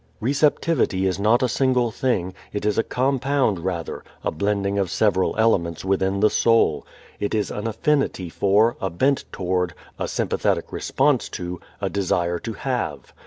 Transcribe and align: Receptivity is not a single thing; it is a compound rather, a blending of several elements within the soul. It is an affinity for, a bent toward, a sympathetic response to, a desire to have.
Receptivity 0.19 1.05
is 1.05 1.19
not 1.19 1.43
a 1.43 1.47
single 1.47 1.91
thing; 1.91 2.33
it 2.51 2.65
is 2.65 2.79
a 2.79 2.83
compound 2.83 3.59
rather, 3.59 4.03
a 4.23 4.31
blending 4.31 4.79
of 4.79 4.89
several 4.89 5.35
elements 5.37 5.85
within 5.85 6.21
the 6.21 6.29
soul. 6.31 6.87
It 7.19 7.35
is 7.35 7.51
an 7.51 7.67
affinity 7.67 8.27
for, 8.27 8.77
a 8.81 8.89
bent 8.89 9.25
toward, 9.31 9.75
a 9.99 10.07
sympathetic 10.07 10.71
response 10.71 11.29
to, 11.37 11.59
a 11.79 11.87
desire 11.87 12.39
to 12.39 12.53
have. 12.53 13.13